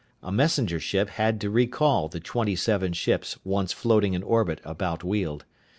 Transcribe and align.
A 0.23 0.31
messenger 0.31 0.79
ship 0.79 1.09
had 1.11 1.39
to 1.41 1.51
recall 1.51 2.07
the 2.09 2.19
twenty 2.19 2.55
seven 2.55 2.91
ships 2.91 3.37
once 3.43 3.71
floating 3.71 4.15
in 4.15 4.23
orbit 4.23 4.59
about 4.63 5.03
Weald. 5.03 5.45